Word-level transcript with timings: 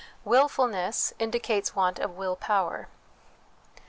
Wilfulness 0.25 1.13
indicates 1.19 1.75
want 1.75 1.99
of 1.99 2.17
Will 2.17 2.35
Power. 2.35 2.87